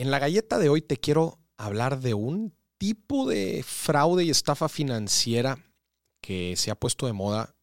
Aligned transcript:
En 0.00 0.10
la 0.10 0.18
galleta 0.18 0.58
de 0.58 0.70
hoy 0.70 0.80
te 0.80 0.96
quiero 0.96 1.38
hablar 1.58 2.00
de 2.00 2.14
un 2.14 2.54
tipo 2.78 3.28
de 3.28 3.62
fraude 3.62 4.24
y 4.24 4.30
estafa 4.30 4.70
financiera 4.70 5.62
que 6.22 6.56
se 6.56 6.70
ha 6.70 6.74
puesto 6.74 7.04
de 7.04 7.12
moda 7.12 7.54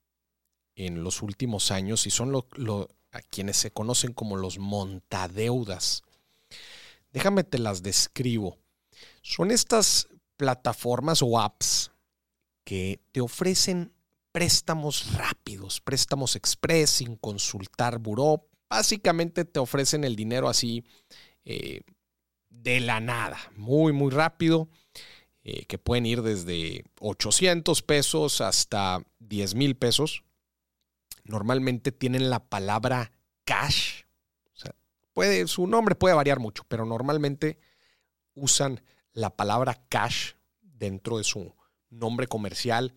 en 0.76 1.04
los 1.04 1.24
últimos 1.24 1.72
años 1.72 2.06
y 2.06 2.12
son 2.12 2.32
lo, 2.32 2.90
a 3.12 3.22
quienes 3.22 3.58
se 3.58 3.72
conocen 3.72 4.14
como 4.14 4.38
los 4.38 4.60
montadeudas. 4.60 6.04
Déjame 7.12 7.44
te 7.44 7.58
las 7.58 7.82
describo. 7.82 8.60
Son 9.24 9.50
estas 9.50 10.08
plataformas 10.36 11.24
o 11.24 11.40
apps 11.40 11.90
que 12.64 13.02
te 13.14 13.20
ofrecen 13.20 13.96
préstamos 14.32 15.12
rápidos, 15.16 15.82
préstamos 15.82 16.36
express 16.36 16.92
sin 16.92 17.16
consultar 17.16 17.98
buró. 17.98 18.48
Básicamente 18.70 19.44
te 19.44 19.60
ofrecen 19.60 20.04
el 20.04 20.16
dinero 20.16 20.48
así 20.48 20.86
eh, 21.46 21.82
de 22.50 22.80
la 22.80 23.00
nada, 23.00 23.38
muy, 23.56 23.94
muy 23.94 24.12
rápido, 24.12 24.68
eh, 25.44 25.66
que 25.66 25.78
pueden 25.78 26.06
ir 26.06 26.22
desde 26.22 26.84
800 27.00 27.82
pesos 27.82 28.42
hasta 28.42 29.02
10 29.20 29.56
mil 29.56 29.76
pesos. 29.76 30.24
Normalmente 31.24 31.92
tienen 31.92 32.30
la 32.30 32.40
palabra 32.40 33.12
cash. 33.46 34.04
puede, 35.14 35.48
su 35.48 35.68
nombre 35.68 35.96
puede 35.96 36.16
variar 36.16 36.40
mucho, 36.40 36.64
pero 36.68 36.86
normalmente 36.86 37.60
usan 38.34 38.82
la 39.14 39.36
palabra 39.36 39.82
cash 39.90 40.34
dentro 40.62 41.18
de 41.18 41.24
su 41.24 41.56
nombre 41.90 42.28
comercial. 42.28 42.94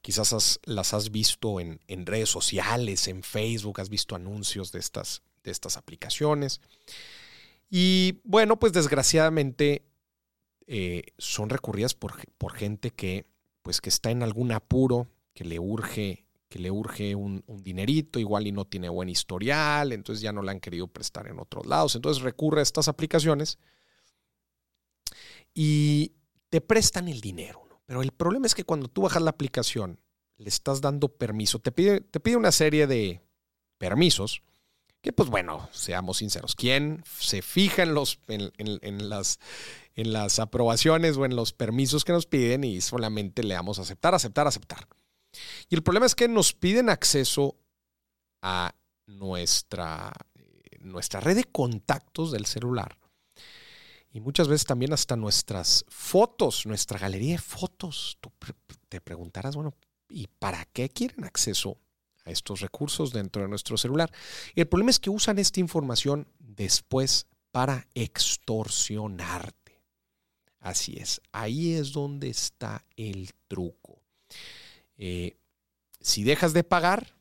Quizás 0.00 0.60
las 0.64 0.94
has 0.94 1.10
visto 1.10 1.58
en, 1.58 1.80
redes 2.06 2.30
sociales, 2.30 3.08
en 3.08 3.22
Facebook, 3.22 3.80
has 3.80 3.88
visto 3.88 4.14
anuncios 4.14 4.70
de 4.70 4.78
estas, 4.78 5.22
de 5.42 5.50
estas 5.50 5.76
aplicaciones. 5.76 6.60
Y 7.68 8.20
bueno, 8.24 8.58
pues 8.58 8.72
desgraciadamente 8.72 9.84
eh, 10.66 11.02
son 11.18 11.48
recurridas 11.48 11.94
por, 11.94 12.14
por, 12.38 12.52
gente 12.52 12.90
que, 12.90 13.26
pues 13.62 13.80
que 13.80 13.88
está 13.88 14.10
en 14.10 14.22
algún 14.22 14.52
apuro, 14.52 15.08
que 15.34 15.44
le 15.44 15.58
urge, 15.58 16.26
que 16.48 16.58
le 16.58 16.70
urge 16.70 17.14
un, 17.14 17.42
un, 17.46 17.62
dinerito, 17.62 18.18
igual 18.18 18.46
y 18.46 18.52
no 18.52 18.64
tiene 18.64 18.88
buen 18.88 19.08
historial, 19.08 19.92
entonces 19.92 20.22
ya 20.22 20.32
no 20.32 20.42
le 20.42 20.52
han 20.52 20.60
querido 20.60 20.86
prestar 20.86 21.26
en 21.26 21.38
otros 21.38 21.66
lados. 21.66 21.96
Entonces 21.96 22.22
recurre 22.22 22.60
a 22.60 22.62
estas 22.62 22.88
aplicaciones 22.88 23.58
y 25.54 26.12
te 26.48 26.60
prestan 26.60 27.08
el 27.08 27.20
dinero. 27.20 27.66
Pero 27.86 28.02
el 28.02 28.12
problema 28.12 28.46
es 28.46 28.54
que 28.54 28.64
cuando 28.64 28.88
tú 28.88 29.02
bajas 29.02 29.22
la 29.22 29.30
aplicación, 29.30 30.00
le 30.36 30.48
estás 30.48 30.80
dando 30.80 31.08
permiso, 31.08 31.60
te 31.60 31.72
pide, 31.72 32.00
te 32.00 32.20
pide 32.20 32.36
una 32.36 32.52
serie 32.52 32.86
de 32.86 33.22
permisos 33.78 34.42
que 35.06 35.12
pues 35.12 35.28
bueno, 35.28 35.68
seamos 35.70 36.16
sinceros, 36.16 36.56
¿quién 36.56 37.04
se 37.16 37.40
fija 37.40 37.84
en, 37.84 37.94
los, 37.94 38.18
en, 38.26 39.08
las, 39.08 39.38
en 39.94 40.12
las 40.12 40.40
aprobaciones 40.40 41.16
o 41.16 41.24
en 41.24 41.36
los 41.36 41.52
permisos 41.52 42.04
que 42.04 42.10
nos 42.10 42.26
piden 42.26 42.64
y 42.64 42.80
solamente 42.80 43.44
le 43.44 43.54
damos 43.54 43.78
aceptar, 43.78 44.16
aceptar, 44.16 44.48
aceptar? 44.48 44.88
Y 45.68 45.76
el 45.76 45.84
problema 45.84 46.06
es 46.06 46.16
que 46.16 46.26
nos 46.26 46.54
piden 46.54 46.90
acceso 46.90 47.54
a 48.42 48.74
nuestra, 49.06 50.12
eh, 50.34 50.78
nuestra 50.80 51.20
red 51.20 51.36
de 51.36 51.44
contactos 51.44 52.32
del 52.32 52.46
celular 52.46 52.98
y 54.10 54.18
muchas 54.18 54.48
veces 54.48 54.66
también 54.66 54.92
hasta 54.92 55.14
nuestras 55.14 55.84
fotos, 55.88 56.66
nuestra 56.66 56.98
galería 56.98 57.34
de 57.34 57.38
fotos. 57.38 58.18
Tú 58.20 58.32
te 58.88 59.00
preguntarás, 59.00 59.54
bueno, 59.54 59.72
¿y 60.08 60.26
para 60.26 60.64
qué 60.64 60.88
quieren 60.88 61.22
acceso 61.22 61.78
a 62.26 62.30
estos 62.30 62.60
recursos 62.60 63.12
dentro 63.12 63.40
de 63.40 63.48
nuestro 63.48 63.78
celular? 63.78 64.12
Y 64.54 64.60
el 64.60 64.68
problema 64.68 64.90
es 64.90 64.98
que 64.98 65.08
usan 65.08 65.38
esta 65.38 65.60
información 65.60 66.28
después 66.38 67.26
para 67.50 67.88
extorsionarte. 67.94 69.80
Así 70.60 70.96
es, 70.98 71.22
ahí 71.32 71.74
es 71.74 71.92
donde 71.92 72.28
está 72.28 72.84
el 72.96 73.30
truco. 73.48 74.02
Eh, 74.98 75.36
si 76.00 76.24
dejas 76.24 76.52
de 76.52 76.64
pagar, 76.64 77.14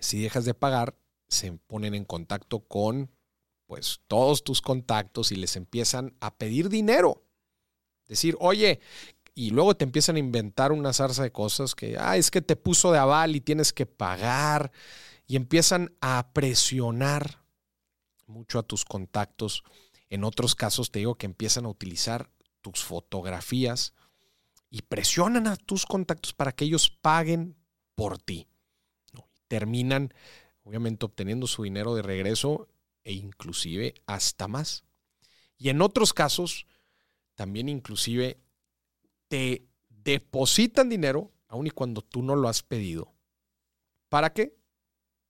si 0.00 0.20
dejas 0.20 0.44
de 0.44 0.54
pagar, 0.54 0.96
se 1.28 1.52
ponen 1.52 1.94
en 1.94 2.04
contacto 2.04 2.60
con 2.60 3.10
pues 3.66 4.00
todos 4.06 4.44
tus 4.44 4.60
contactos 4.60 5.32
y 5.32 5.36
les 5.36 5.56
empiezan 5.56 6.14
a 6.20 6.34
pedir 6.34 6.68
dinero. 6.68 7.24
Decir, 8.06 8.36
oye, 8.40 8.80
y 9.34 9.50
luego 9.50 9.74
te 9.74 9.84
empiezan 9.84 10.16
a 10.16 10.20
inventar 10.20 10.72
una 10.72 10.92
zarza 10.92 11.22
de 11.22 11.32
cosas 11.32 11.74
que, 11.74 11.96
ah, 11.98 12.16
es 12.16 12.30
que 12.30 12.42
te 12.42 12.56
puso 12.56 12.92
de 12.92 12.98
aval 12.98 13.34
y 13.34 13.40
tienes 13.40 13.72
que 13.72 13.86
pagar. 13.86 14.72
Y 15.26 15.36
empiezan 15.36 15.94
a 16.00 16.32
presionar 16.34 17.42
mucho 18.26 18.58
a 18.58 18.62
tus 18.62 18.84
contactos. 18.84 19.62
En 20.10 20.24
otros 20.24 20.54
casos 20.54 20.90
te 20.90 20.98
digo 20.98 21.14
que 21.14 21.26
empiezan 21.26 21.64
a 21.64 21.70
utilizar 21.70 22.30
tus 22.60 22.84
fotografías 22.84 23.94
y 24.68 24.82
presionan 24.82 25.46
a 25.46 25.56
tus 25.56 25.86
contactos 25.86 26.34
para 26.34 26.52
que 26.52 26.66
ellos 26.66 26.90
paguen 26.90 27.56
por 27.94 28.18
ti. 28.18 28.48
Terminan, 29.48 30.12
obviamente, 30.64 31.06
obteniendo 31.06 31.46
su 31.46 31.62
dinero 31.62 31.94
de 31.94 32.02
regreso 32.02 32.68
e 33.04 33.12
inclusive 33.12 33.94
hasta 34.06 34.48
más. 34.48 34.84
Y 35.56 35.70
en 35.70 35.80
otros 35.80 36.12
casos, 36.12 36.66
también 37.34 37.68
inclusive 37.68 38.41
te 39.32 39.66
depositan 39.88 40.90
dinero, 40.90 41.32
aun 41.48 41.66
y 41.66 41.70
cuando 41.70 42.02
tú 42.02 42.22
no 42.22 42.36
lo 42.36 42.50
has 42.50 42.62
pedido. 42.62 43.14
¿Para 44.10 44.34
qué? 44.34 44.58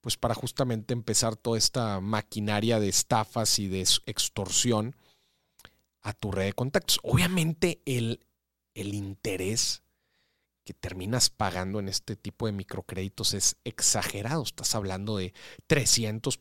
Pues 0.00 0.16
para 0.16 0.34
justamente 0.34 0.92
empezar 0.92 1.36
toda 1.36 1.56
esta 1.56 2.00
maquinaria 2.00 2.80
de 2.80 2.88
estafas 2.88 3.60
y 3.60 3.68
de 3.68 3.86
extorsión 4.06 4.96
a 6.00 6.14
tu 6.14 6.32
red 6.32 6.46
de 6.46 6.52
contactos. 6.52 6.98
Obviamente 7.04 7.80
el, 7.86 8.26
el 8.74 8.92
interés 8.92 9.84
que 10.64 10.74
terminas 10.74 11.30
pagando 11.30 11.78
en 11.78 11.88
este 11.88 12.16
tipo 12.16 12.46
de 12.46 12.52
microcréditos 12.52 13.34
es 13.34 13.56
exagerado. 13.62 14.42
Estás 14.42 14.74
hablando 14.74 15.16
de 15.16 15.32
300%, 15.68 16.32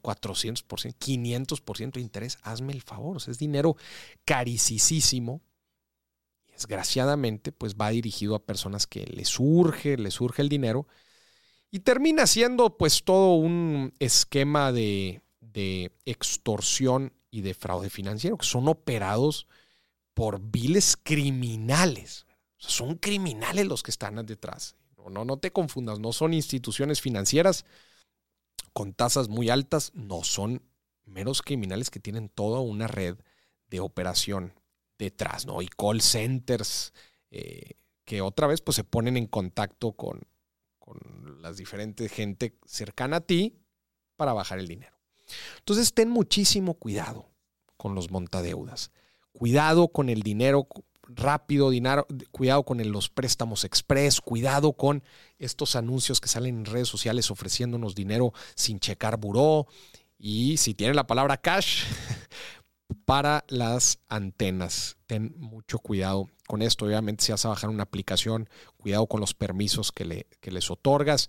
400%, 0.00 0.64
500% 0.64 1.92
de 1.92 2.00
interés. 2.00 2.38
Hazme 2.40 2.72
el 2.72 2.80
favor, 2.80 3.18
es 3.18 3.38
dinero 3.38 3.76
carísimo. 4.24 5.42
Desgraciadamente, 6.62 7.50
pues 7.50 7.74
va 7.74 7.90
dirigido 7.90 8.34
a 8.34 8.44
personas 8.44 8.86
que 8.86 9.04
les 9.06 9.28
surge, 9.28 9.96
les 9.96 10.14
surge 10.14 10.42
el 10.42 10.48
dinero. 10.48 10.86
Y 11.70 11.80
termina 11.80 12.26
siendo 12.26 12.76
pues 12.76 13.02
todo 13.02 13.34
un 13.34 13.94
esquema 13.98 14.72
de, 14.72 15.22
extorsión 16.04 17.12
y 17.30 17.40
de 17.40 17.54
fraude 17.54 17.90
financiero, 17.90 18.36
que 18.36 18.46
son 18.46 18.68
operados 18.68 19.48
por 20.14 20.40
viles 20.40 20.96
criminales 21.02 22.26
son 22.68 22.96
criminales 22.96 23.66
los 23.66 23.82
que 23.82 23.90
están 23.90 24.24
detrás. 24.24 24.76
No, 25.10 25.24
no, 25.24 25.36
te 25.36 25.50
confundas, 25.50 25.98
no 25.98 26.12
son 26.12 26.32
instituciones 26.32 27.00
financieras 27.00 27.64
con 28.72 28.94
tasas 28.94 29.28
muy 29.28 29.50
altas, 29.50 29.90
no 29.94 30.22
son 30.22 30.62
meros 31.04 31.42
criminales 31.42 31.90
que 31.90 31.98
tienen 31.98 32.28
toda 32.28 32.60
una 32.60 32.86
red 32.86 33.16
de 33.66 33.80
operación 33.80 34.54
detrás, 35.02 35.46
¿no? 35.46 35.60
Y 35.62 35.68
call 35.68 36.00
centers 36.00 36.92
eh, 37.30 37.72
que 38.04 38.20
otra 38.20 38.46
vez 38.46 38.60
pues 38.60 38.76
se 38.76 38.84
ponen 38.84 39.16
en 39.16 39.26
contacto 39.26 39.92
con, 39.92 40.20
con 40.78 40.98
las 41.40 41.56
diferentes 41.56 42.10
gente 42.10 42.58
cercana 42.64 43.16
a 43.18 43.20
ti 43.20 43.58
para 44.16 44.32
bajar 44.32 44.58
el 44.58 44.68
dinero. 44.68 44.96
Entonces 45.58 45.94
ten 45.94 46.08
muchísimo 46.08 46.74
cuidado 46.74 47.30
con 47.76 47.94
los 47.94 48.10
montadeudas. 48.10 48.90
Cuidado 49.32 49.88
con 49.88 50.08
el 50.08 50.22
dinero 50.22 50.68
rápido, 51.08 51.70
dinero, 51.70 52.06
cuidado 52.30 52.64
con 52.64 52.78
los 52.90 53.08
préstamos 53.08 53.64
express, 53.64 54.20
cuidado 54.20 54.72
con 54.74 55.02
estos 55.38 55.76
anuncios 55.76 56.20
que 56.20 56.28
salen 56.28 56.58
en 56.58 56.64
redes 56.64 56.88
sociales 56.88 57.30
ofreciéndonos 57.30 57.94
dinero 57.94 58.32
sin 58.54 58.78
checar 58.78 59.16
buró. 59.16 59.66
Y 60.18 60.56
si 60.58 60.74
tiene 60.74 60.94
la 60.94 61.06
palabra 61.06 61.36
cash, 61.36 61.84
para 63.12 63.44
las 63.48 63.98
antenas. 64.08 64.96
Ten 65.04 65.34
mucho 65.36 65.78
cuidado 65.80 66.30
con 66.46 66.62
esto. 66.62 66.86
Obviamente, 66.86 67.22
si 67.22 67.32
vas 67.32 67.44
a 67.44 67.50
bajar 67.50 67.68
una 67.68 67.82
aplicación, 67.82 68.48
cuidado 68.78 69.06
con 69.06 69.20
los 69.20 69.34
permisos 69.34 69.92
que, 69.92 70.06
le, 70.06 70.26
que 70.40 70.50
les 70.50 70.70
otorgas. 70.70 71.28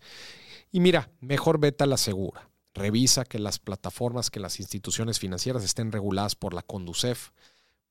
Y 0.71 0.79
mira, 0.79 1.11
mejor 1.19 1.59
vete 1.59 1.83
a 1.83 1.87
la 1.87 1.97
segura. 1.97 2.49
Revisa 2.73 3.25
que 3.25 3.37
las 3.37 3.59
plataformas, 3.59 4.31
que 4.31 4.39
las 4.39 4.61
instituciones 4.61 5.19
financieras 5.19 5.65
estén 5.65 5.91
reguladas 5.91 6.35
por 6.35 6.53
la 6.53 6.61
Conducef 6.61 7.31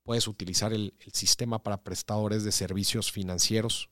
Puedes 0.04 0.26
utilizar 0.26 0.72
el, 0.72 0.94
sistema 1.12 1.62
para 1.62 1.82
prestadores 1.82 2.44
de 2.44 2.52
servicios 2.52 3.12
financieros, 3.12 3.90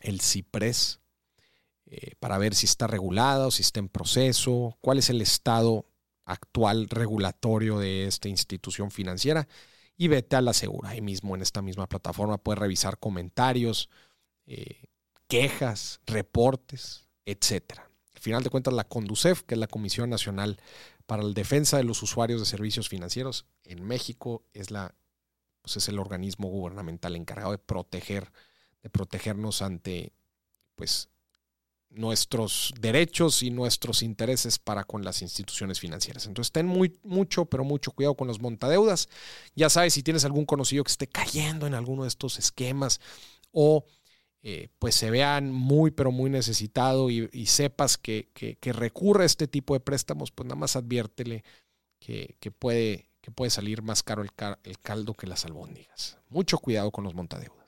el 0.00 0.22
CIPRES, 0.22 1.00
eh, 1.90 2.14
para 2.20 2.38
ver 2.38 2.54
si 2.54 2.64
está 2.64 2.86
regulado, 2.86 3.50
si 3.50 3.60
está 3.60 3.80
en 3.80 3.90
proceso, 3.90 4.78
cuál 4.80 4.96
es 4.96 5.10
el 5.10 5.20
estado 5.20 5.84
actual 6.30 6.88
regulatorio 6.88 7.78
de 7.78 8.06
esta 8.06 8.28
institución 8.28 8.90
financiera 8.90 9.48
y 9.96 10.08
vete 10.08 10.36
a 10.36 10.40
la 10.40 10.52
segura. 10.52 10.90
Ahí 10.90 11.00
mismo 11.00 11.34
en 11.34 11.42
esta 11.42 11.60
misma 11.62 11.88
plataforma 11.88 12.38
puedes 12.38 12.58
revisar 12.58 12.98
comentarios, 12.98 13.90
eh, 14.46 14.84
quejas, 15.26 16.00
reportes, 16.06 17.08
etc. 17.26 17.80
Al 18.14 18.20
final 18.20 18.42
de 18.42 18.50
cuentas, 18.50 18.74
la 18.74 18.84
CONDUCEF, 18.84 19.42
que 19.42 19.54
es 19.54 19.58
la 19.58 19.66
Comisión 19.66 20.08
Nacional 20.10 20.58
para 21.06 21.22
la 21.22 21.32
defensa 21.32 21.76
de 21.76 21.84
los 21.84 22.02
usuarios 22.02 22.40
de 22.40 22.46
servicios 22.46 22.88
financieros 22.88 23.46
en 23.64 23.84
México 23.84 24.44
es 24.52 24.70
la 24.70 24.94
pues 25.60 25.76
es 25.76 25.88
el 25.88 25.98
organismo 25.98 26.48
gubernamental 26.48 27.16
encargado 27.16 27.50
de 27.50 27.58
proteger 27.58 28.32
de 28.82 28.90
protegernos 28.90 29.60
ante 29.60 30.12
pues 30.76 31.10
nuestros 31.90 32.72
derechos 32.80 33.42
y 33.42 33.50
nuestros 33.50 34.02
intereses 34.02 34.58
para 34.58 34.84
con 34.84 35.04
las 35.04 35.22
instituciones 35.22 35.80
financieras. 35.80 36.26
Entonces 36.26 36.52
ten 36.52 36.66
muy, 36.66 36.98
mucho, 37.02 37.46
pero 37.46 37.64
mucho 37.64 37.90
cuidado 37.92 38.14
con 38.14 38.28
los 38.28 38.40
montadeudas. 38.40 39.08
Ya 39.54 39.68
sabes, 39.68 39.94
si 39.94 40.02
tienes 40.02 40.24
algún 40.24 40.46
conocido 40.46 40.84
que 40.84 40.92
esté 40.92 41.06
cayendo 41.08 41.66
en 41.66 41.74
alguno 41.74 42.02
de 42.02 42.08
estos 42.08 42.38
esquemas 42.38 43.00
o 43.52 43.84
eh, 44.42 44.68
pues 44.78 44.94
se 44.94 45.10
vean 45.10 45.52
muy, 45.52 45.90
pero 45.90 46.12
muy 46.12 46.30
necesitado 46.30 47.10
y, 47.10 47.28
sepas 47.46 47.98
que, 47.98 48.28
recurre 48.62 49.24
a 49.24 49.26
este 49.26 49.48
tipo 49.48 49.74
de 49.74 49.80
préstamos, 49.80 50.30
pues 50.30 50.46
nada 50.46 50.58
más 50.58 50.76
adviértele 50.76 51.44
que, 51.98 52.36
puede, 52.58 53.10
que 53.20 53.30
puede 53.30 53.50
salir 53.50 53.82
más 53.82 54.02
caro 54.02 54.22
el, 54.22 54.30
el 54.64 54.78
caldo 54.78 55.14
que 55.14 55.26
las 55.26 55.44
albóndigas. 55.44 56.18
Mucho 56.30 56.58
cuidado 56.58 56.90
con 56.90 57.04
los 57.04 57.14
montadeudas. 57.14 57.59